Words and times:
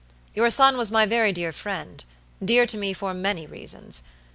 Your 0.33 0.49
son 0.49 0.77
was 0.77 0.89
my 0.89 1.05
very 1.05 1.31
dear 1.31 1.51
frienddear 1.51 2.65
to 2.67 2.75
me 2.75 2.91
for 2.91 3.13
many 3.13 3.45
reasons. 3.45 4.01